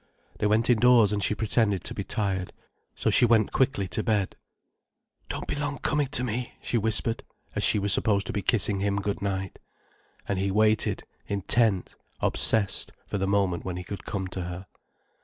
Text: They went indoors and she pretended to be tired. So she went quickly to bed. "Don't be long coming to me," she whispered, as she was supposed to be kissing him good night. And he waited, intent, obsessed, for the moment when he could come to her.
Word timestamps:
They 0.39 0.47
went 0.47 0.67
indoors 0.67 1.11
and 1.13 1.21
she 1.21 1.35
pretended 1.35 1.83
to 1.83 1.93
be 1.93 2.03
tired. 2.03 2.53
So 2.95 3.11
she 3.11 3.23
went 3.23 3.51
quickly 3.51 3.87
to 3.89 4.01
bed. 4.01 4.35
"Don't 5.29 5.45
be 5.47 5.53
long 5.53 5.77
coming 5.77 6.07
to 6.07 6.23
me," 6.23 6.53
she 6.59 6.75
whispered, 6.75 7.23
as 7.55 7.63
she 7.63 7.77
was 7.77 7.93
supposed 7.93 8.25
to 8.25 8.33
be 8.33 8.41
kissing 8.41 8.79
him 8.79 8.95
good 8.99 9.21
night. 9.21 9.59
And 10.27 10.39
he 10.39 10.49
waited, 10.49 11.03
intent, 11.27 11.93
obsessed, 12.19 12.91
for 13.05 13.19
the 13.19 13.27
moment 13.27 13.63
when 13.63 13.77
he 13.77 13.83
could 13.83 14.03
come 14.03 14.27
to 14.29 14.41
her. 14.41 14.65